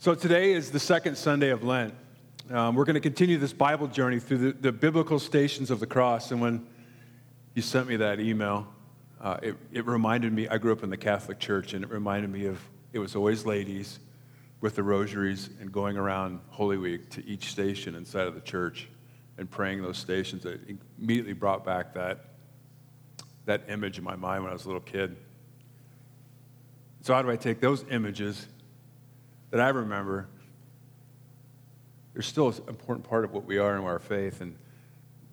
[0.00, 1.92] So today is the second Sunday of Lent.
[2.50, 5.86] Um, we're going to continue this Bible journey through the, the, biblical stations of the
[5.86, 6.30] cross.
[6.30, 6.66] And when
[7.54, 8.66] you sent me that email,
[9.20, 12.30] uh, it, it reminded me, I grew up in the Catholic Church, and it reminded
[12.30, 12.58] me of
[12.94, 13.98] it was always ladies
[14.62, 18.88] with the rosaries and going around Holy Week to each station inside of the church
[19.36, 20.46] and praying those stations.
[20.46, 22.24] It immediately brought back that,
[23.44, 25.18] that image in my mind when I was a little kid.
[27.02, 28.46] So, how do I take those images
[29.50, 30.28] that I remember,
[32.12, 34.40] they're still an important part of what we are in our faith.
[34.40, 34.56] And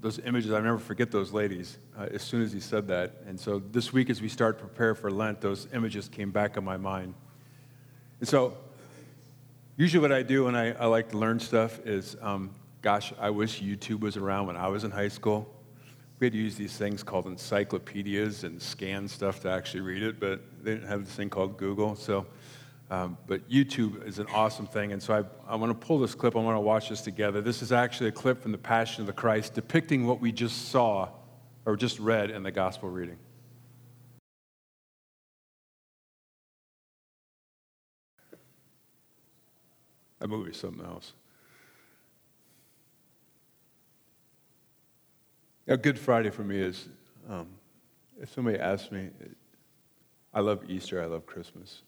[0.01, 3.15] those images, I never forget those ladies uh, as soon as he said that.
[3.27, 6.57] And so this week, as we start to prepare for Lent, those images came back
[6.57, 7.13] in my mind.
[8.19, 8.57] And so,
[9.75, 13.29] usually, what I do when I, I like to learn stuff is, um, gosh, I
[13.29, 15.53] wish YouTube was around when I was in high school.
[16.19, 20.19] We had to use these things called encyclopedias and scan stuff to actually read it,
[20.19, 21.95] but they didn't have this thing called Google.
[21.95, 22.25] So
[22.89, 24.93] um, but YouTube is an awesome thing.
[24.93, 26.35] And so I, I want to pull this clip.
[26.35, 27.41] I want to watch this together.
[27.41, 30.69] This is actually a clip from the Passion of the Christ depicting what we just
[30.69, 31.09] saw
[31.65, 33.17] or just read in the gospel reading.
[40.19, 41.13] That movie is something else.
[45.67, 46.87] Now, Good Friday for me is
[47.29, 47.47] um,
[48.21, 49.09] if somebody asks me,
[50.33, 51.81] I love Easter, I love Christmas.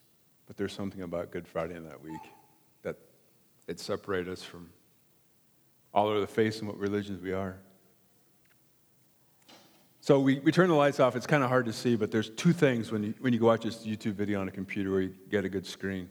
[0.50, 2.20] But there's something about Good Friday in that week
[2.82, 2.96] that
[3.68, 4.68] it separates us from
[5.94, 7.56] all over the face and what religions we are.
[10.00, 11.14] So we, we turn the lights off.
[11.14, 13.46] It's kind of hard to see, but there's two things when you, when you go
[13.46, 16.08] watch this YouTube video on a computer where you get a good screen.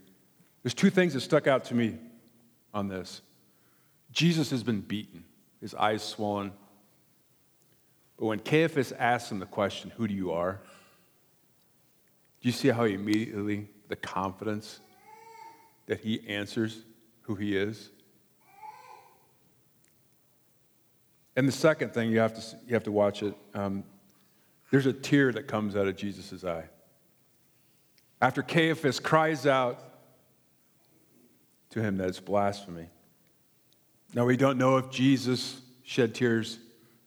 [0.63, 1.97] There's two things that stuck out to me
[2.73, 3.21] on this.
[4.13, 5.25] Jesus has been beaten,
[5.59, 6.53] his eyes swollen.
[8.17, 10.61] But when Caiaphas asks him the question, Who do you are?
[12.39, 14.79] Do you see how he immediately the confidence
[15.87, 16.83] that he answers
[17.23, 17.89] who he is.
[21.35, 23.35] And the second thing, you have to, you have to watch it.
[23.53, 23.83] Um,
[24.71, 26.65] there's a tear that comes out of Jesus' eye.
[28.21, 29.79] After Caiaphas cries out
[31.71, 32.87] to him that it's blasphemy.
[34.13, 36.59] Now, we don't know if Jesus shed tears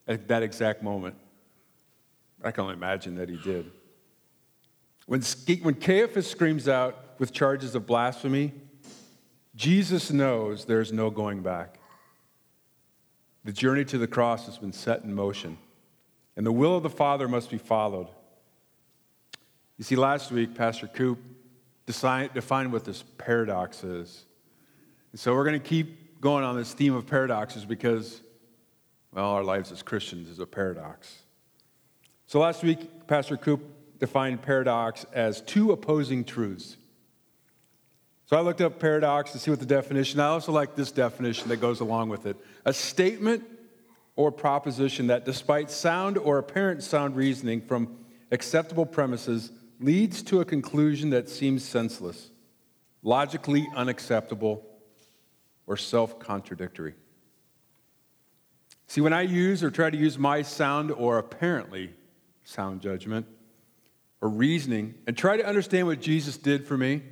[0.09, 1.17] at that exact moment.
[2.43, 3.71] I can only imagine that he did.
[5.13, 5.21] When,
[5.61, 8.55] when Caiaphas screams out with charges of blasphemy,
[9.55, 11.79] Jesus knows there's no going back.
[13.45, 15.59] The journey to the cross has been set in motion,
[16.35, 18.09] and the will of the Father must be followed.
[19.77, 21.19] You see, last week, Pastor Coop
[21.85, 24.25] defined what this paradox is.
[25.11, 28.23] And so we're going to keep going on this theme of paradoxes because,
[29.13, 31.19] well, our lives as Christians is a paradox.
[32.27, 33.63] So last week, Pastor Coop
[34.03, 36.77] defined paradox as two opposing truths.
[38.27, 40.19] So I looked up paradox to see what the definition.
[40.19, 42.37] I also like this definition that goes along with it.
[42.65, 43.45] A statement
[44.17, 47.97] or proposition that despite sound or apparent sound reasoning from
[48.33, 52.33] acceptable premises leads to a conclusion that seems senseless,
[53.05, 54.67] logically unacceptable,
[55.69, 56.95] or self-contradictory.
[58.89, 61.95] See, when I use or try to use my sound or apparently
[62.43, 63.27] sound judgment,
[64.23, 67.03] or reasoning and try to understand what Jesus did for me,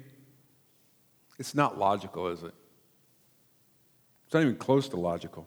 [1.38, 2.54] it's not logical, is it?
[4.24, 5.46] It's not even close to logical.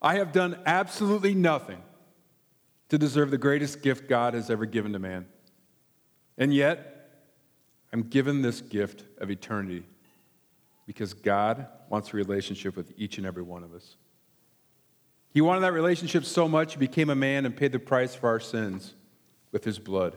[0.00, 1.82] I have done absolutely nothing
[2.90, 5.26] to deserve the greatest gift God has ever given to man.
[6.38, 7.10] And yet,
[7.92, 9.84] I'm given this gift of eternity
[10.86, 13.96] because God wants a relationship with each and every one of us.
[15.34, 18.28] He wanted that relationship so much, he became a man and paid the price for
[18.28, 18.94] our sins
[19.50, 20.14] with his blood.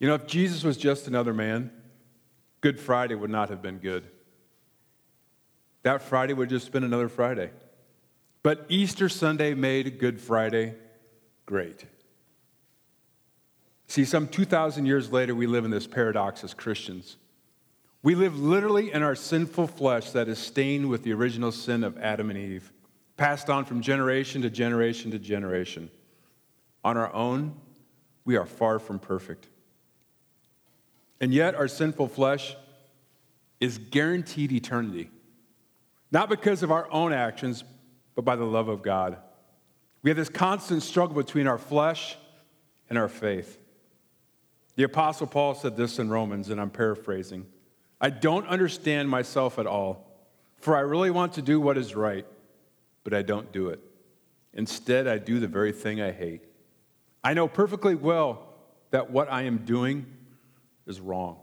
[0.00, 1.70] You know, if Jesus was just another man,
[2.62, 4.04] Good Friday would not have been good.
[5.82, 7.50] That Friday would just been another Friday.
[8.42, 10.74] But Easter Sunday made Good Friday
[11.46, 11.84] great.
[13.86, 17.16] See, some 2,000 years later, we live in this paradox as Christians.
[18.02, 21.98] We live literally in our sinful flesh that is stained with the original sin of
[21.98, 22.72] Adam and Eve,
[23.18, 25.90] passed on from generation to generation to generation.
[26.82, 27.54] On our own,
[28.24, 29.49] we are far from perfect.
[31.20, 32.56] And yet, our sinful flesh
[33.60, 35.10] is guaranteed eternity,
[36.10, 37.62] not because of our own actions,
[38.14, 39.18] but by the love of God.
[40.02, 42.16] We have this constant struggle between our flesh
[42.88, 43.58] and our faith.
[44.76, 47.46] The Apostle Paul said this in Romans, and I'm paraphrasing
[48.00, 50.10] I don't understand myself at all,
[50.56, 52.26] for I really want to do what is right,
[53.04, 53.80] but I don't do it.
[54.54, 56.42] Instead, I do the very thing I hate.
[57.22, 58.54] I know perfectly well
[58.90, 60.06] that what I am doing
[60.90, 61.38] is wrong.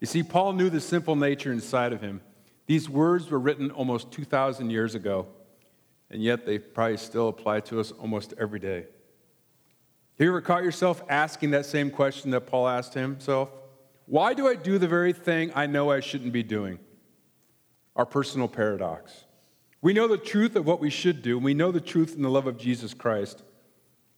[0.00, 2.20] You see, Paul knew the simple nature inside of him.
[2.66, 5.28] These words were written almost 2,000 years ago,
[6.10, 8.80] and yet they probably still apply to us almost every day.
[10.18, 13.50] Have you ever caught yourself asking that same question that Paul asked himself?
[14.06, 16.78] Why do I do the very thing I know I shouldn't be doing?
[17.94, 19.24] Our personal paradox.
[19.80, 22.22] We know the truth of what we should do, and we know the truth in
[22.22, 23.42] the love of Jesus Christ,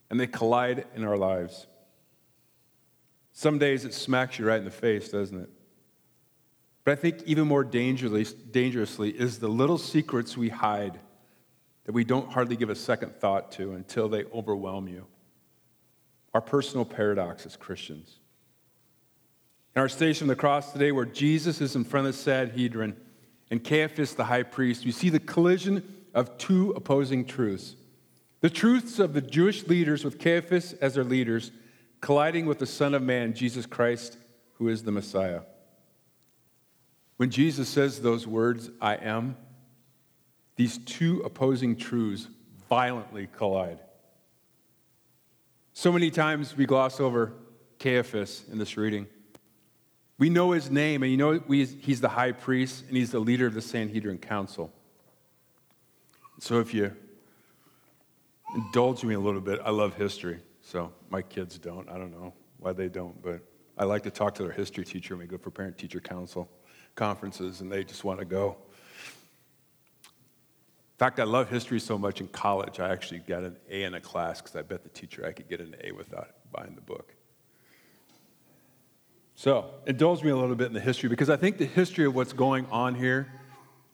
[0.09, 1.67] and they collide in our lives.
[3.31, 5.49] Some days it smacks you right in the face, doesn't it?
[6.83, 10.99] But I think even more dangerously, is the little secrets we hide
[11.85, 15.05] that we don't hardly give a second thought to until they overwhelm you.
[16.33, 18.17] Our personal paradox as Christians.
[19.75, 22.95] In our station of the cross today, where Jesus is in front of the Sanhedrin
[23.51, 25.83] and Caiaphas, the high priest, we see the collision
[26.13, 27.75] of two opposing truths.
[28.41, 31.51] The truths of the Jewish leaders with Caiaphas as their leaders
[32.01, 34.17] colliding with the Son of Man, Jesus Christ,
[34.53, 35.41] who is the Messiah.
[37.17, 39.35] When Jesus says those words, I am,
[40.55, 42.27] these two opposing truths
[42.69, 43.79] violently collide.
[45.73, 47.33] So many times we gloss over
[47.79, 49.07] Caiaphas in this reading.
[50.17, 53.47] We know his name, and you know he's the high priest and he's the leader
[53.47, 54.73] of the Sanhedrin Council.
[56.39, 56.93] So if you
[58.53, 60.39] indulge me a little bit, I love history.
[60.69, 61.89] So my kids don't.
[61.89, 63.41] I don't know why they don't, but
[63.75, 66.47] I like to talk to their history teacher when we go for parent teacher council
[66.93, 68.55] conferences, and they just want to go.
[70.03, 73.95] In fact, I love history so much in college, I actually got an A in
[73.95, 76.81] a class because I bet the teacher I could get an A without buying the
[76.81, 77.15] book.
[79.33, 82.13] So, indulge me a little bit in the history because I think the history of
[82.13, 83.27] what's going on here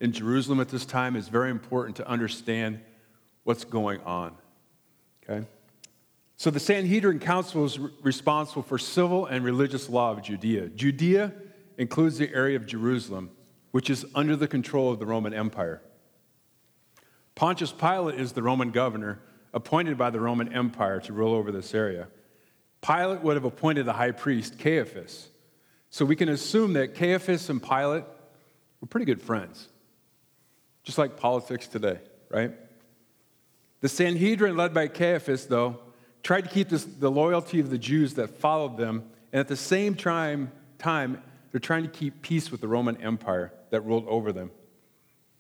[0.02, 2.82] in Jerusalem at this time is very important to understand
[3.46, 4.36] what's going on.
[5.24, 5.48] Okay?
[6.38, 10.68] So, the Sanhedrin Council was responsible for civil and religious law of Judea.
[10.70, 11.34] Judea
[11.78, 13.32] includes the area of Jerusalem,
[13.72, 15.82] which is under the control of the Roman Empire.
[17.36, 19.20] Pontius Pilate is the Roman governor
[19.54, 22.08] appointed by the Roman Empire to rule over this area.
[22.86, 25.30] Pilate would have appointed the high priest, Caiaphas.
[25.90, 28.04] So we can assume that Caiaphas and Pilate
[28.82, 29.70] were pretty good friends,
[30.84, 32.00] just like politics today,
[32.30, 32.52] right?
[33.80, 35.80] The Sanhedrin, led by Caiaphas, though,
[36.26, 39.56] tried to keep this, the loyalty of the Jews that followed them, and at the
[39.56, 44.34] same time, time they're trying to keep peace with the Roman Empire that ruled over
[44.34, 44.50] them.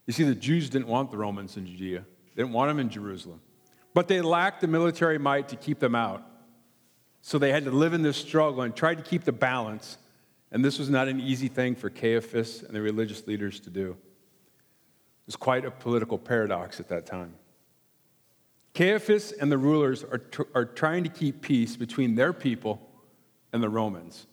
[0.05, 2.05] You see, the Jews didn't want the Romans in Judea,
[2.35, 3.41] they didn't want them in Jerusalem.
[3.95, 6.23] But they lacked the military might to keep them out.
[7.23, 9.97] So they had to live in this struggle and try to keep the balance.
[10.51, 13.91] And this was not an easy thing for Caiaphas and the religious leaders to do.
[13.91, 17.33] It was quite a political paradox at that time.
[18.75, 22.81] Caiaphas and the rulers are, tr- are trying to keep peace between their people
[23.53, 24.27] and the Romans.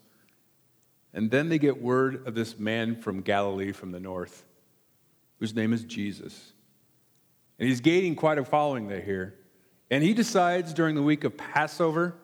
[1.13, 4.45] And then they get word of this man from Galilee from the north,
[5.39, 6.51] whose name is Jesus.
[7.57, 9.35] And he's gaining quite a following there here.
[9.89, 12.15] And he decides during the week of Passover,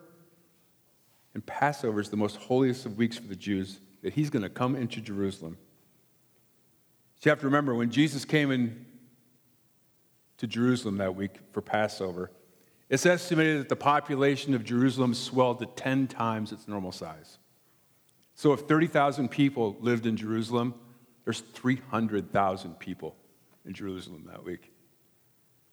[1.33, 4.49] and Passover is the most holiest of weeks for the Jews, that he's going to
[4.49, 5.57] come into Jerusalem.
[7.19, 8.85] So you have to remember when Jesus came in
[10.39, 12.31] to Jerusalem that week for Passover,
[12.89, 17.37] it's estimated that the population of Jerusalem swelled to 10 times its normal size.
[18.33, 20.73] So if 30,000 people lived in Jerusalem,
[21.23, 23.15] there's 300,000 people
[23.65, 24.71] in Jerusalem that week.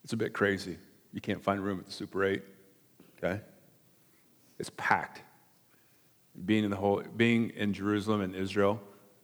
[0.05, 0.77] It's a bit crazy.
[1.13, 2.43] You can't find room at the Super 8,
[3.17, 3.41] okay?
[4.59, 5.23] It's packed.
[6.45, 8.83] Being in the whole being in Jerusalem and Israel,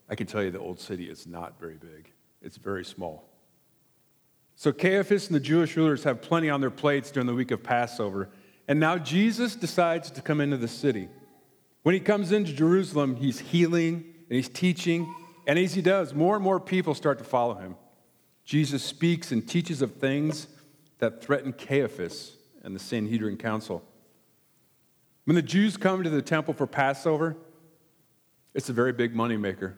[0.08, 2.10] I can tell you the old city is not very big.
[2.40, 3.31] It's very small.
[4.62, 7.64] So Caiaphas and the Jewish rulers have plenty on their plates during the week of
[7.64, 8.28] Passover.
[8.68, 11.08] And now Jesus decides to come into the city.
[11.82, 15.12] When he comes into Jerusalem, he's healing and he's teaching.
[15.48, 17.74] And as he does, more and more people start to follow him.
[18.44, 20.46] Jesus speaks and teaches of things
[20.98, 23.82] that threaten Caiaphas and the Sanhedrin Council.
[25.24, 27.36] When the Jews come to the temple for Passover,
[28.54, 29.74] it's a very big moneymaker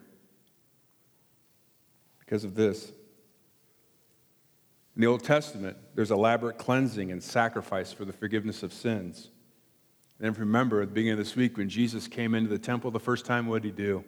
[2.19, 2.91] because of this.
[4.95, 9.29] In the Old Testament, there's elaborate cleansing and sacrifice for the forgiveness of sins.
[10.19, 12.57] And if you remember, at the beginning of this week, when Jesus came into the
[12.57, 14.05] temple the first time, what did he do?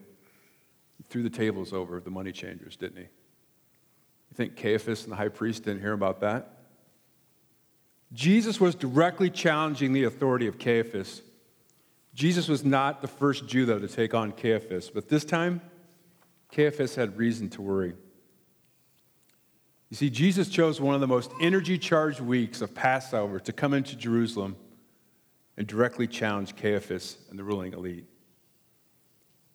[0.97, 3.03] He threw the tables over the money changers, didn't he?
[3.03, 6.53] You think Caiaphas and the high priest didn't hear about that?
[8.13, 11.21] Jesus was directly challenging the authority of Caiaphas.
[12.13, 15.59] Jesus was not the first Jew, though, to take on Caiaphas, but this time,
[16.53, 17.93] Caiaphas had reason to worry.
[19.89, 23.73] You see, Jesus chose one of the most energy charged weeks of Passover to come
[23.73, 24.57] into Jerusalem
[25.55, 28.05] and directly challenge Caiaphas and the ruling elite.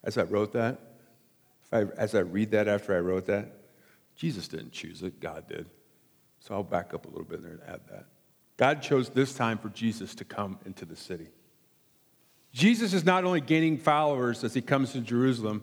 [0.03, 0.81] As I wrote that,
[1.71, 3.53] I, as I read that after I wrote that,
[4.17, 5.67] Jesus didn't choose it, God did.
[6.41, 8.07] So I'll back up a little bit there and add that.
[8.57, 11.29] God chose this time for Jesus to come into the city.
[12.53, 15.63] Jesus is not only gaining followers as he comes to Jerusalem,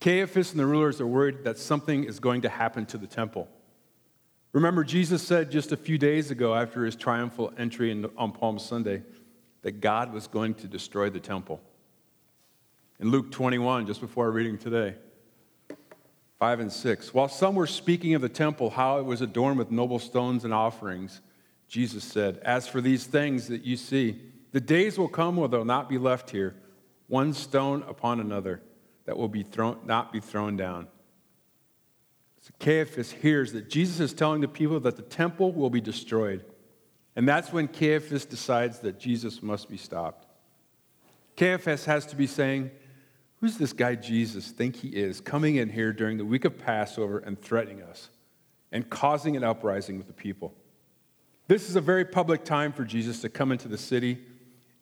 [0.00, 3.48] Caiaphas and the rulers are worried that something is going to happen to the temple.
[4.54, 9.02] Remember, Jesus said just a few days ago after his triumphal entry on Palm Sunday
[9.62, 11.60] that God was going to destroy the temple.
[13.00, 14.94] In Luke 21, just before our reading today,
[16.38, 17.12] 5 and 6.
[17.12, 20.54] While some were speaking of the temple, how it was adorned with noble stones and
[20.54, 21.20] offerings,
[21.66, 24.20] Jesus said, As for these things that you see,
[24.52, 26.54] the days will come where they'll not be left here,
[27.08, 28.62] one stone upon another,
[29.06, 30.86] that will be thrown, not be thrown down.
[32.44, 36.44] So Caiaphas hears that Jesus is telling the people that the temple will be destroyed.
[37.16, 40.26] And that's when Caiaphas decides that Jesus must be stopped.
[41.38, 42.70] Caiaphas has to be saying,
[43.40, 47.18] Who's this guy Jesus think he is coming in here during the week of Passover
[47.18, 48.10] and threatening us
[48.72, 50.54] and causing an uprising with the people?
[51.48, 54.18] This is a very public time for Jesus to come into the city,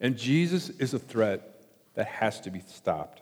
[0.01, 3.21] and Jesus is a threat that has to be stopped.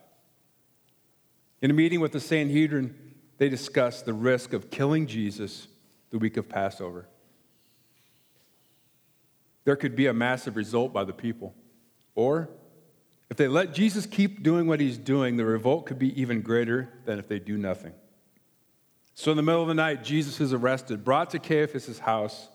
[1.62, 3.11] In a meeting with the Sanhedrin,
[3.42, 5.68] they discussed the risk of killing Jesus
[6.12, 7.08] the week of Passover.
[9.64, 11.56] There could be a massive result by the people,
[12.14, 12.52] or
[13.32, 16.90] if they let Jesus keep doing what he's doing, the revolt could be even greater
[17.06, 17.94] than if they do nothing.
[19.16, 22.48] So, in the middle of the night, Jesus is arrested, brought to Caiaphas' house,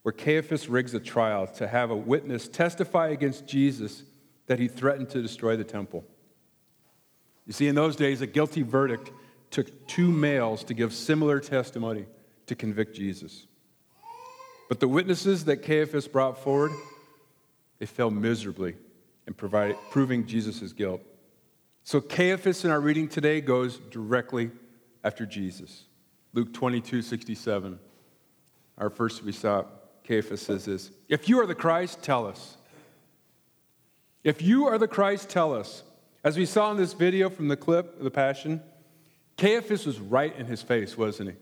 [0.00, 4.04] where Caiaphas rigs a trial to have a witness testify against Jesus
[4.46, 6.06] that he threatened to destroy the temple.
[7.46, 9.10] You see, in those days, a guilty verdict
[9.54, 12.06] took two males to give similar testimony
[12.46, 13.46] to convict Jesus.
[14.68, 16.72] But the witnesses that Caiaphas brought forward,
[17.78, 18.74] they failed miserably
[19.28, 21.00] in provide, proving Jesus' guilt.
[21.84, 24.50] So Caiaphas in our reading today goes directly
[25.04, 25.84] after Jesus.
[26.32, 27.78] Luke 22, 67.
[28.76, 29.66] Our first we saw,
[30.02, 32.56] Caiaphas says this If you are the Christ, tell us.
[34.24, 35.84] If you are the Christ, tell us.
[36.24, 38.60] As we saw in this video from the clip of the Passion,
[39.36, 41.36] Caiaphas was right in his face, wasn't he?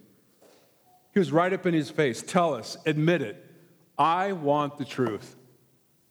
[1.12, 2.22] He was right up in his face.
[2.22, 3.44] Tell us, admit it.
[3.99, 5.37] I want the truth.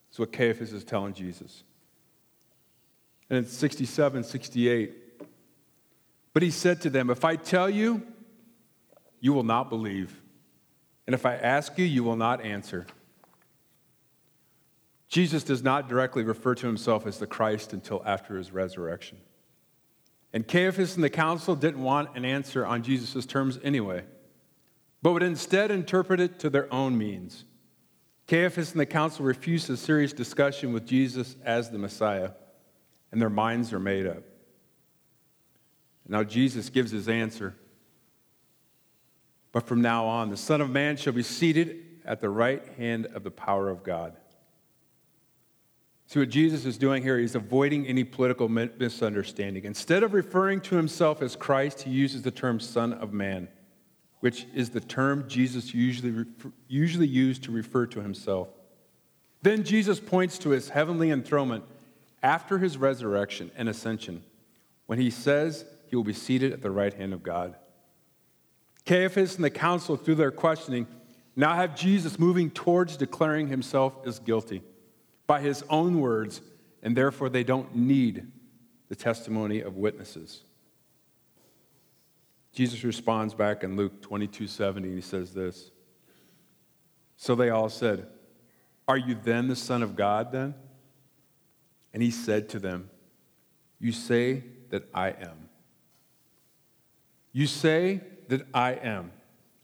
[0.09, 1.63] That's what Caiaphas is telling Jesus.
[3.29, 4.93] And in 67, 68,
[6.33, 8.05] but he said to them, If I tell you,
[9.19, 10.21] you will not believe.
[11.07, 12.85] And if I ask you, you will not answer.
[15.07, 19.17] Jesus does not directly refer to himself as the Christ until after his resurrection.
[20.33, 24.03] And Caiaphas and the council didn't want an answer on Jesus' terms anyway,
[25.01, 27.45] but would instead interpret it to their own means.
[28.27, 32.31] Caiaphas and the council refused a serious discussion with Jesus as the Messiah,
[33.11, 34.23] and their minds are made up.
[36.07, 37.55] Now Jesus gives his answer.
[39.51, 43.05] But from now on, the Son of Man shall be seated at the right hand
[43.07, 44.15] of the power of God.
[46.11, 47.17] See what Jesus is doing here?
[47.17, 49.63] He's avoiding any political misunderstanding.
[49.63, 53.47] Instead of referring to himself as Christ, he uses the term Son of Man
[54.19, 56.25] which is the term Jesus usually,
[56.67, 58.49] usually used to refer to himself.
[59.41, 61.63] Then Jesus points to his heavenly enthronement
[62.21, 64.21] after his resurrection and ascension
[64.85, 67.55] when he says he will be seated at the right hand of God.
[68.85, 70.87] Caiaphas and the council, through their questioning,
[71.37, 74.61] now have Jesus moving towards declaring himself as guilty
[75.31, 76.41] by his own words,
[76.83, 78.27] and therefore they don't need
[78.89, 80.43] the testimony of witnesses.
[82.51, 85.71] Jesus responds back in Luke 22 70, and he says this.
[87.15, 88.07] So they all said,
[88.89, 90.53] Are you then the Son of God then?
[91.93, 92.89] And he said to them,
[93.79, 95.47] You say that I am.
[97.31, 99.13] You say that I am.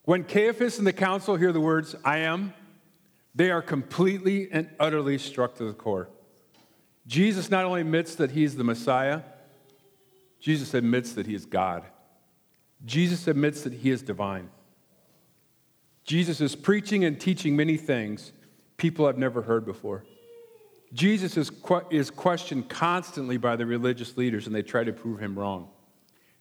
[0.04, 2.54] When Caiaphas and the council hear the words, I am,
[3.38, 6.10] they are completely and utterly struck to the core.
[7.06, 9.22] Jesus not only admits that he's the Messiah,
[10.40, 11.86] Jesus admits that he is God.
[12.84, 14.50] Jesus admits that he is divine.
[16.04, 18.32] Jesus is preaching and teaching many things
[18.76, 20.04] people have never heard before.
[20.94, 21.52] Jesus is,
[21.92, 25.70] is questioned constantly by the religious leaders, and they try to prove him wrong.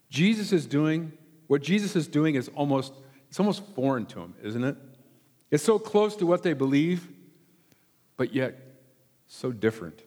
[0.09, 1.12] Jesus is doing
[1.47, 2.93] what Jesus is doing is almost
[3.29, 4.76] it's almost foreign to him, isn't it?
[5.50, 7.09] It's so close to what they believe,
[8.17, 8.59] but yet
[9.26, 10.03] so different.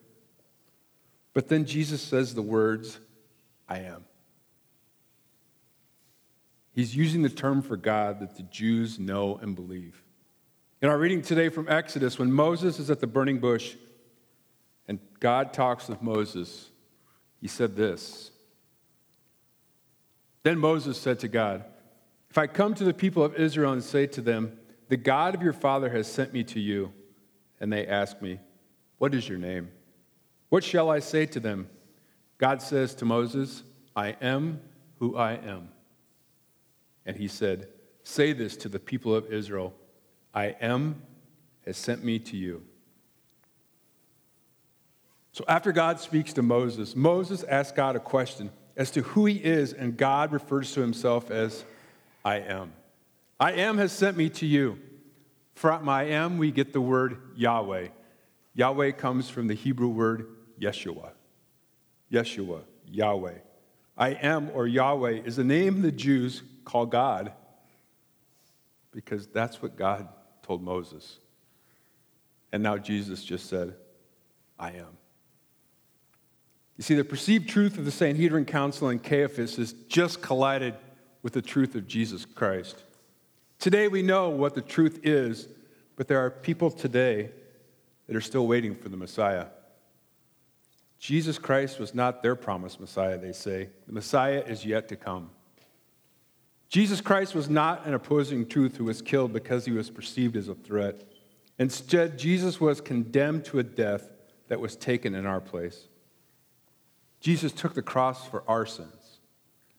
[1.33, 2.99] But then Jesus says the words,
[3.67, 4.03] I am.
[6.73, 10.01] He's using the term for God that the Jews know and believe.
[10.81, 13.75] In our reading today from Exodus, when Moses is at the burning bush
[14.87, 16.69] and God talks with Moses,
[17.41, 18.31] he said this
[20.43, 21.65] Then Moses said to God,
[22.29, 24.58] If I come to the people of Israel and say to them,
[24.89, 26.91] The God of your father has sent me to you,
[27.59, 28.39] and they ask me,
[28.97, 29.69] What is your name?
[30.49, 31.69] What shall I say to them?
[32.39, 33.63] God says to Moses,
[33.95, 34.61] I am
[34.97, 35.69] who I am.
[37.05, 37.67] And he said,
[38.03, 39.73] Say this to the people of Israel
[40.33, 41.01] I am
[41.65, 42.63] has sent me to you.
[45.33, 49.35] So after God speaks to Moses, Moses asks God a question as to who he
[49.35, 51.63] is, and God refers to himself as
[52.25, 52.73] I am.
[53.39, 54.79] I am has sent me to you.
[55.53, 57.87] From I am, we get the word Yahweh.
[58.53, 60.27] Yahweh comes from the Hebrew word
[60.59, 61.11] Yeshua.
[62.11, 63.39] Yeshua, Yahweh.
[63.97, 67.33] I am, or Yahweh, is the name the Jews call God
[68.91, 70.07] because that's what God
[70.41, 71.19] told Moses.
[72.51, 73.75] And now Jesus just said,
[74.57, 74.97] I am.
[76.77, 80.75] You see, the perceived truth of the Sanhedrin Council and Caiaphas has just collided
[81.21, 82.83] with the truth of Jesus Christ.
[83.59, 85.49] Today we know what the truth is,
[85.97, 87.29] but there are people today
[88.07, 89.47] that are still waiting for the Messiah.
[90.97, 93.69] Jesus Christ was not their promised Messiah, they say.
[93.85, 95.29] The Messiah is yet to come.
[96.69, 100.47] Jesus Christ was not an opposing truth who was killed because he was perceived as
[100.47, 101.03] a threat.
[101.57, 104.09] Instead, Jesus was condemned to a death
[104.47, 105.87] that was taken in our place.
[107.19, 109.19] Jesus took the cross for our sins.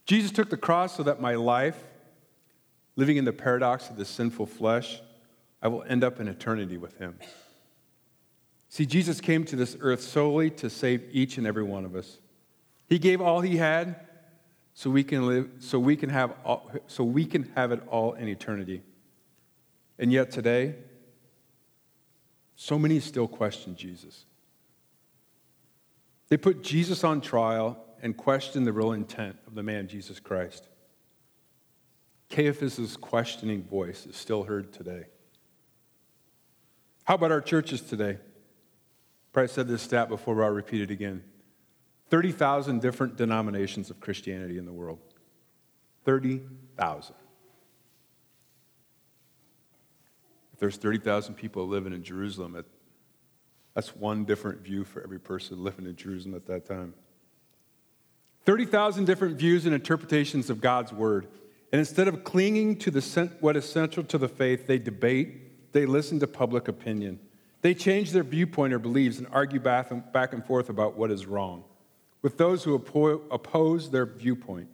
[0.04, 1.82] Jesus took the cross so that my life,
[3.00, 5.00] living in the paradox of the sinful flesh,
[5.62, 7.18] I will end up in eternity with him.
[8.68, 12.18] See, Jesus came to this earth solely to save each and every one of us.
[12.88, 13.96] He gave all he had
[14.74, 18.12] so we can live so we can have all, so we can have it all
[18.12, 18.82] in eternity.
[19.98, 20.74] And yet today
[22.54, 24.26] so many still question Jesus.
[26.28, 30.68] They put Jesus on trial and question the real intent of the man Jesus Christ.
[32.30, 35.04] Caiaphas' questioning voice is still heard today.
[37.04, 38.18] How about our churches today?
[39.32, 41.24] Probably said this stat before, but I'll repeat it again.
[42.08, 44.98] 30,000 different denominations of Christianity in the world.
[46.04, 47.14] 30,000.
[50.52, 52.64] If there's 30,000 people living in Jerusalem,
[53.74, 56.94] that's one different view for every person living in Jerusalem at that time.
[58.44, 61.26] 30,000 different views and interpretations of God's word.
[61.72, 65.86] And instead of clinging to the, what is central to the faith, they debate, they
[65.86, 67.20] listen to public opinion.
[67.62, 71.10] They change their viewpoint or beliefs and argue back and, back and forth about what
[71.10, 71.64] is wrong.
[72.22, 74.68] With those who oppose their viewpoint,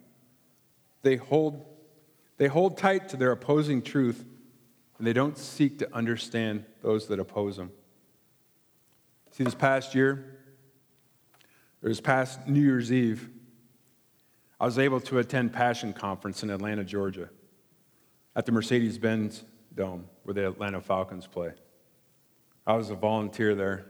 [1.03, 1.65] they hold,
[2.37, 4.25] they hold tight to their opposing truth
[4.97, 7.71] and they don't seek to understand those that oppose them.
[9.31, 10.39] See, this past year,
[11.83, 13.29] or this past New Year's Eve,
[14.59, 17.29] I was able to attend Passion Conference in Atlanta, Georgia,
[18.35, 19.43] at the Mercedes Benz
[19.75, 21.53] Dome where the Atlanta Falcons play.
[22.65, 23.85] I was a volunteer there.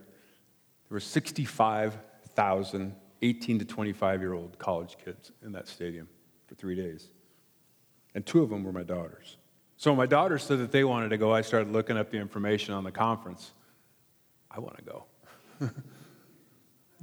[0.89, 6.07] There were 65,000 18 to 25 year old college kids in that stadium
[6.45, 7.09] for three days.
[8.15, 9.37] And two of them were my daughters.
[9.75, 11.33] So my daughters said that they wanted to go.
[11.33, 13.51] I started looking up the information on the conference.
[14.49, 15.05] I want to go.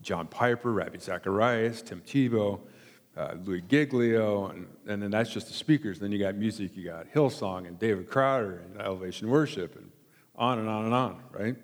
[0.01, 2.61] John Piper, Ravi Zacharias, Tim Tebow,
[3.17, 5.99] uh, Louie Giglio, and, and then that's just the speakers.
[5.99, 9.91] Then you got music, you got Hillsong and David Crowder and Elevation Worship and
[10.37, 11.57] on and on and on, right?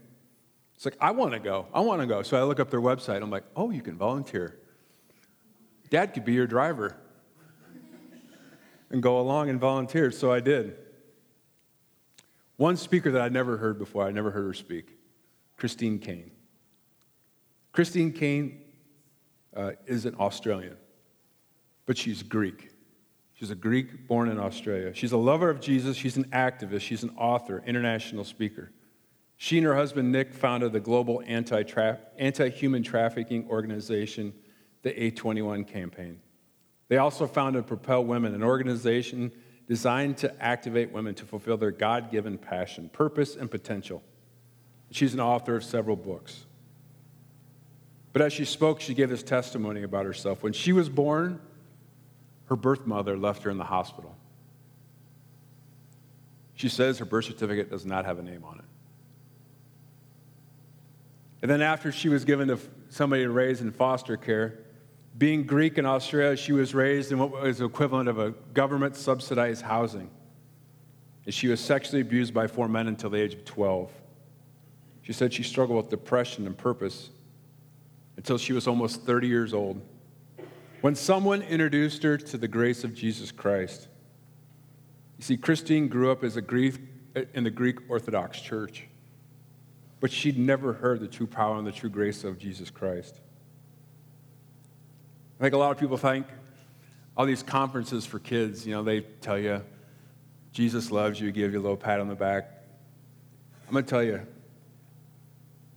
[0.77, 1.67] It's like, I want to go.
[1.75, 2.23] I want to go.
[2.23, 3.21] So I look up their website.
[3.23, 4.59] I'm like, oh, you can volunteer.
[5.91, 6.97] Dad could be your driver
[8.91, 10.11] and go along and volunteer.
[10.11, 10.77] So I did.
[12.57, 14.97] One speaker that I'd never heard before, I never heard her speak,
[15.57, 16.31] Christine Caine.
[17.73, 18.61] Christine Caine
[19.57, 20.77] uh, is an Australian,
[21.91, 22.71] but she's Greek.
[23.35, 24.95] She's a Greek born in Australia.
[24.95, 25.97] She's a lover of Jesus.
[25.97, 26.83] She's an activist.
[26.83, 28.71] She's an author, international speaker.
[29.39, 34.33] She and her husband Nick founded the global anti human trafficking organization,
[34.83, 36.21] the A21 campaign.
[36.87, 39.33] They also founded Propel Women, an organization
[39.67, 44.01] designed to activate women to fulfill their God given passion, purpose, and potential.
[44.93, 46.47] She's an author of several books.
[48.13, 50.45] But as she spoke, she gave this testimony about herself.
[50.45, 51.41] When she was born,
[52.51, 54.15] her birth mother left her in the hospital.
[56.55, 58.65] She says her birth certificate does not have a name on it.
[61.43, 62.59] And then, after she was given to
[62.91, 64.59] somebody to raise in foster care,
[65.17, 69.63] being Greek in Australia, she was raised in what was equivalent of a government subsidized
[69.63, 70.11] housing.
[71.25, 73.91] And she was sexually abused by four men until the age of 12.
[75.03, 77.11] She said she struggled with depression and purpose
[78.17, 79.81] until she was almost 30 years old.
[80.81, 83.89] When someone introduced her to the grace of Jesus Christ.
[85.19, 86.77] You see, Christine grew up as a Greek,
[87.35, 88.87] in the Greek Orthodox Church,
[90.01, 93.21] but she'd never heard the true power and the true grace of Jesus Christ.
[95.39, 96.27] I think a lot of people think
[97.17, 99.63] all these conferences for kids, you know, they tell you
[100.53, 102.51] Jesus loves you, give you a little pat on the back.
[103.67, 104.21] I'm going to tell you,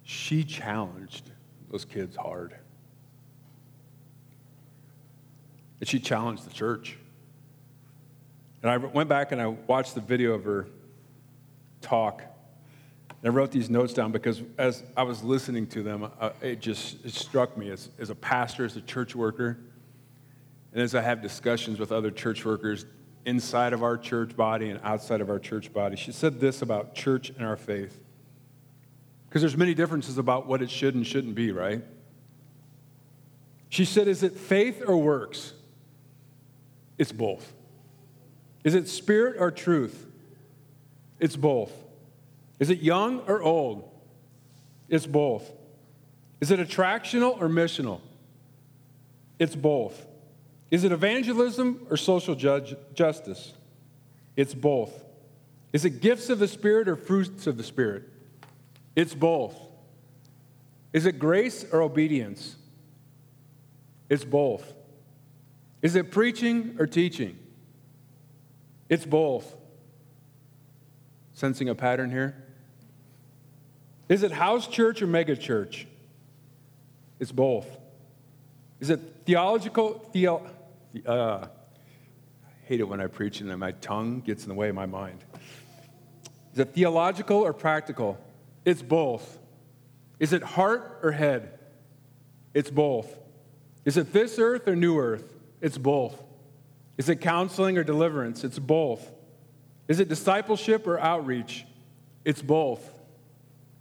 [0.03, 1.31] she challenged
[1.69, 2.55] those kids hard.
[5.83, 6.95] And she challenged the church.
[8.61, 10.65] And I went back and I watched the video of her
[11.81, 12.23] talk.
[13.09, 16.61] And I wrote these notes down because as I was listening to them, uh, it
[16.61, 19.59] just it struck me as, as a pastor, as a church worker,
[20.71, 22.85] and as I have discussions with other church workers
[23.25, 25.97] inside of our church body and outside of our church body.
[25.97, 27.99] She said this about church and our faith.
[29.27, 31.83] Because there's many differences about what it should and shouldn't be, right?
[33.67, 35.55] She said, Is it faith or works?
[36.97, 37.53] It's both.
[38.63, 40.05] Is it spirit or truth?
[41.19, 41.71] It's both.
[42.59, 43.89] Is it young or old?
[44.89, 45.51] It's both.
[46.39, 48.01] Is it attractional or missional?
[49.39, 50.05] It's both.
[50.71, 53.53] Is it evangelism or social judge, justice?
[54.35, 55.03] It's both.
[55.71, 58.03] Is it gifts of the Spirit or fruits of the Spirit?
[58.95, 59.55] It's both.
[60.93, 62.55] Is it grace or obedience?
[64.09, 64.73] It's both.
[65.83, 67.37] Is it preaching or teaching?
[68.89, 69.53] It's both.
[71.33, 72.35] Sensing a pattern here?
[74.07, 75.85] Is it house church or mega church?
[77.19, 77.67] It's both.
[78.79, 80.45] Is it theological, theo,
[81.05, 81.47] uh, I
[82.65, 85.23] hate it when I preach and my tongue gets in the way of my mind.
[86.53, 88.17] Is it theological or practical?
[88.63, 89.39] It's both.
[90.19, 91.59] Is it heart or head?
[92.53, 93.07] It's both.
[93.83, 95.32] Is it this earth or new earth?
[95.63, 96.21] It's both.
[96.97, 98.43] Is it counseling or deliverance?
[98.43, 99.09] It's both.
[99.87, 101.65] Is it discipleship or outreach?
[102.25, 102.93] It's both.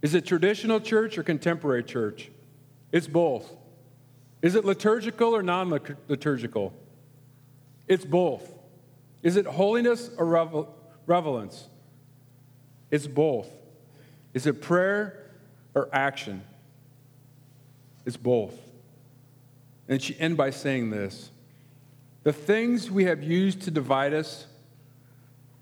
[0.01, 2.31] Is it traditional church or contemporary church?
[2.93, 3.51] It's both.
[4.41, 5.69] Is it liturgical or non
[6.07, 6.73] liturgical?
[7.87, 8.49] It's both.
[9.21, 10.73] Is it holiness or revel-
[11.05, 11.67] relevance?
[12.91, 13.49] It's both.
[14.33, 15.31] Is it prayer
[15.75, 16.43] or action?
[18.05, 18.57] It's both.
[19.89, 21.29] And she end by saying this
[22.23, 24.47] The things we have used to divide us,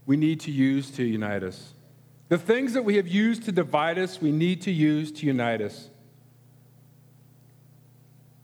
[0.05, 1.73] we need to use to unite us.
[2.29, 5.61] The things that we have used to divide us, we need to use to unite
[5.61, 5.89] us.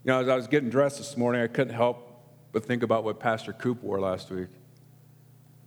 [0.03, 2.03] You know, as I was getting dressed this morning, I couldn't help
[2.51, 4.47] but think about what Pastor Coop wore last week.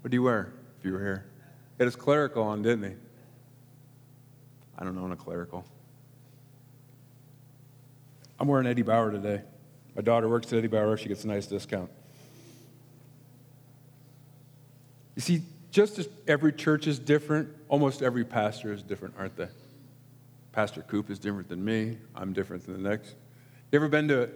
[0.00, 1.26] What do you wear if you were here?
[1.76, 2.96] He had his clerical on, didn't he?
[4.78, 5.64] I don't own a clerical.
[8.38, 9.42] I'm wearing Eddie Bauer today.
[9.94, 10.96] My daughter works at Eddie Bauer.
[10.96, 11.90] She gets a nice discount.
[15.20, 19.48] You see, just as every church is different, almost every pastor is different, aren't they?
[20.52, 21.98] Pastor Coop is different than me.
[22.14, 23.16] I'm different than the next.
[23.70, 24.30] You ever been to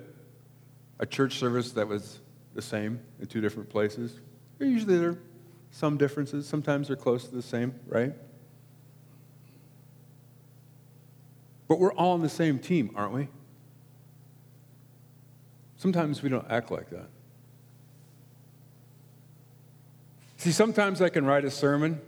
[0.99, 2.19] a church service that was
[2.55, 4.21] the same in two different places.
[4.59, 5.19] Usually there are
[5.71, 6.47] some differences.
[6.47, 8.13] Sometimes they're close to the same, right?
[11.67, 13.29] But we're all on the same team, aren't we?
[15.79, 17.09] Sometimes we don't act like that.
[20.45, 21.99] See, sometimes I can write a sermon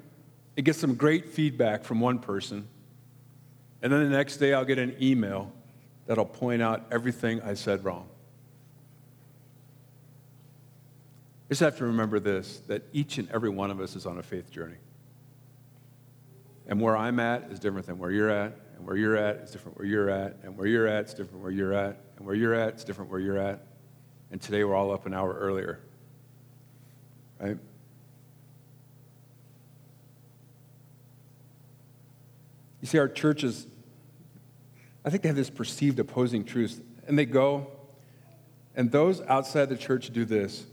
[0.59, 2.69] and get some great feedback from one person,
[3.81, 5.51] and then the next day I'll get an email
[6.07, 8.07] that'll point out everything I said wrong.
[11.47, 14.19] I just have to remember this that each and every one of us is on
[14.19, 14.77] a faith journey.
[16.67, 19.51] And where I'm at is different than where you're at, and where you're at is
[19.51, 22.35] different where you're at, and where you're at is different where you're at, and where
[22.35, 23.67] you're at is different where you're at.
[24.31, 25.81] And today we're all up an hour earlier.
[27.41, 27.57] Right?
[32.87, 33.67] You see, our churches,
[35.05, 37.67] I think they have this perceived opposing truth, and they go,
[38.77, 40.67] and those outside the church do this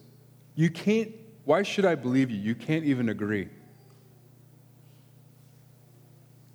[0.53, 1.11] you can't,
[1.43, 2.37] why should I believe you?
[2.37, 3.49] You can't even agree.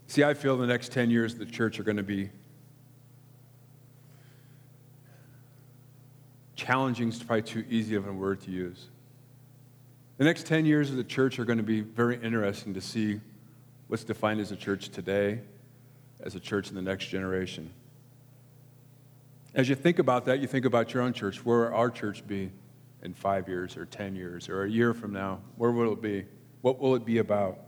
[0.07, 2.31] See, I feel the next 10 years of the church are going to be
[6.55, 8.90] challenging is probably too easy of a word to use.
[10.18, 13.18] The next 10 years of the church are going to be very interesting to see
[13.88, 15.40] what's defined as a church today,
[16.20, 17.70] as a church in the next generation.
[19.55, 21.44] As you think about that, you think about your own church.
[21.44, 22.53] Where will our church be?
[23.03, 25.40] in five years or 10 years or a year from now?
[25.57, 26.24] Where will it be?
[26.62, 27.59] What will it be about?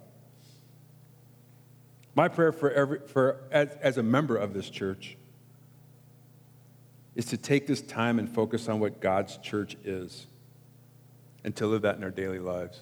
[2.14, 5.16] My prayer for, every, for as, as a member of this church
[7.14, 10.26] is to take this time and focus on what God's church is
[11.44, 12.80] and to live that in our daily lives.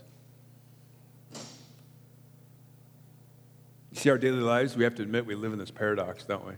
[3.99, 6.55] See, our daily lives, we have to admit we live in this paradox, don't we?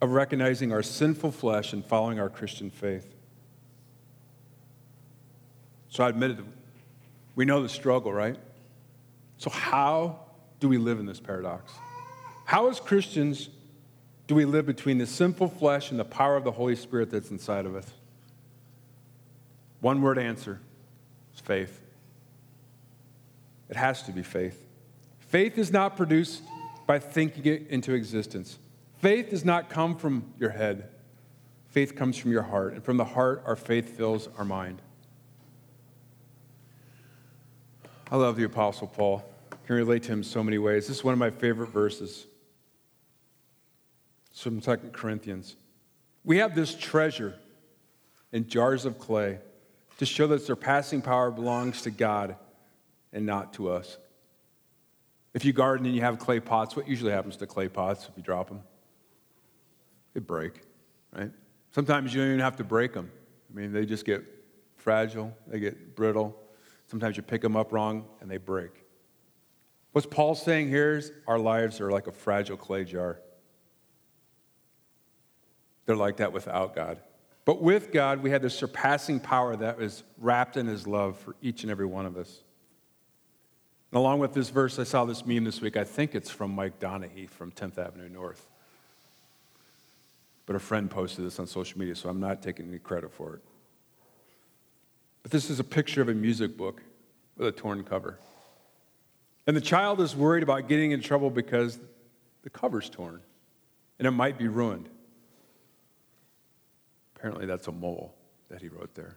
[0.00, 3.14] Of recognizing our sinful flesh and following our Christian faith.
[5.88, 6.38] So I admit it,
[7.34, 8.36] we know the struggle, right?
[9.38, 10.20] So, how
[10.60, 11.72] do we live in this paradox?
[12.44, 13.48] How, as Christians,
[14.26, 17.30] do we live between the sinful flesh and the power of the Holy Spirit that's
[17.30, 17.90] inside of us?
[19.80, 20.60] One word answer
[21.34, 21.80] is faith.
[23.68, 24.65] It has to be faith.
[25.36, 26.42] Faith is not produced
[26.86, 28.58] by thinking it into existence.
[29.02, 30.88] Faith does not come from your head.
[31.68, 32.72] Faith comes from your heart.
[32.72, 34.80] And from the heart, our faith fills our mind.
[38.10, 39.30] I love the Apostle Paul.
[39.52, 40.88] I can relate to him in so many ways.
[40.88, 42.26] This is one of my favorite verses.
[44.30, 45.56] It's from 2 Corinthians.
[46.24, 47.34] We have this treasure
[48.32, 49.40] in jars of clay
[49.98, 52.36] to show that surpassing power belongs to God
[53.12, 53.98] and not to us.
[55.36, 58.16] If you garden and you have clay pots, what usually happens to clay pots if
[58.16, 58.62] you drop them?
[60.14, 60.62] They break,
[61.14, 61.30] right?
[61.72, 63.10] Sometimes you don't even have to break them.
[63.52, 64.24] I mean, they just get
[64.76, 66.34] fragile, they get brittle.
[66.86, 68.70] Sometimes you pick them up wrong and they break.
[69.92, 73.20] What's Paul saying here is our lives are like a fragile clay jar.
[75.84, 76.98] They're like that without God.
[77.44, 81.36] But with God, we had the surpassing power that was wrapped in his love for
[81.42, 82.42] each and every one of us.
[83.96, 85.78] And along with this verse, I saw this meme this week.
[85.78, 88.46] I think it's from Mike Donehey from 10th Avenue North.
[90.44, 93.36] But a friend posted this on social media, so I'm not taking any credit for
[93.36, 93.40] it.
[95.22, 96.82] But this is a picture of a music book
[97.38, 98.18] with a torn cover.
[99.46, 101.78] And the child is worried about getting in trouble because
[102.42, 103.22] the cover's torn
[103.98, 104.90] and it might be ruined.
[107.16, 108.14] Apparently, that's a mole
[108.50, 109.16] that he wrote there.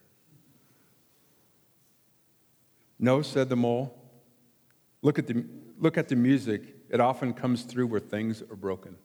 [2.97, 3.98] No, said the mole.
[5.01, 5.45] Look at the,
[5.79, 6.62] look at the music.
[6.89, 8.95] It often comes through where things are broken.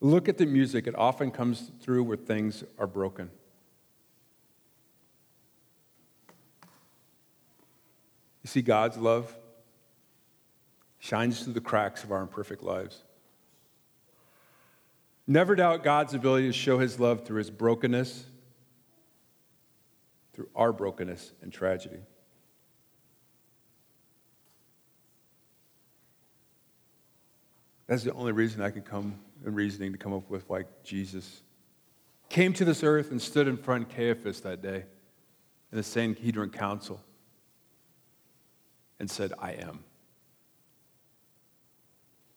[0.00, 0.86] Look at the music.
[0.86, 3.30] It often comes through where things are broken.
[8.42, 9.36] You see, God's love
[10.98, 13.02] shines through the cracks of our imperfect lives.
[15.26, 18.24] Never doubt God's ability to show his love through his brokenness,
[20.32, 22.00] through our brokenness and tragedy.
[27.92, 31.42] That's the only reason I can come and reasoning to come up with why Jesus
[32.30, 34.84] came to this earth and stood in front of Caiaphas that day
[35.70, 37.02] in the Sanhedrin Council
[38.98, 39.84] and said, I am.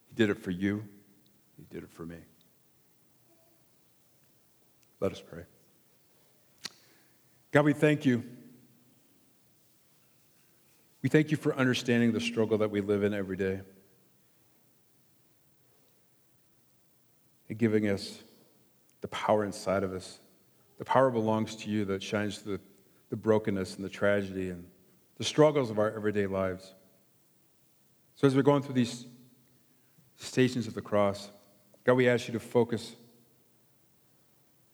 [0.09, 0.83] He did it for you,
[1.55, 2.17] He did it for me.
[4.99, 5.43] Let us pray.
[7.53, 8.25] God, we thank you.
[11.01, 13.61] We thank you for understanding the struggle that we live in every day
[17.49, 18.23] and giving us
[19.01, 20.19] the power inside of us.
[20.77, 22.63] The power belongs to you that shines through the,
[23.11, 24.65] the brokenness and the tragedy and
[25.17, 26.73] the struggles of our everyday lives.
[28.15, 29.05] So, as we're going through these
[30.17, 31.29] stations of the cross,
[31.83, 32.95] God, we ask you to focus,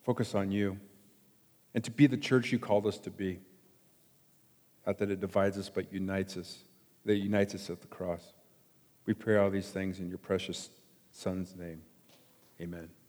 [0.04, 0.78] focus on you,
[1.74, 3.40] and to be the church you called us to be.
[4.86, 6.60] Not that it divides us, but unites us,
[7.06, 8.34] that unites us at the cross.
[9.06, 10.70] We pray all these things in your precious
[11.12, 11.82] Son's name.
[12.62, 13.01] Amen.